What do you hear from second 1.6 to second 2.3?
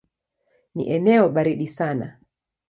sana.